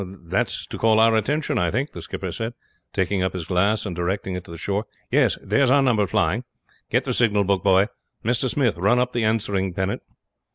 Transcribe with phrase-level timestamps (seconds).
[0.03, 2.55] "That's to call our attention, I think," the skipper said,
[2.91, 4.85] taking up his glass and directing it to the shore.
[5.11, 6.43] "Yes, there is our number flying.
[6.89, 7.85] Get the signal book, boy.
[8.25, 8.49] Mr.
[8.49, 10.01] Smith, run up the answering pennant."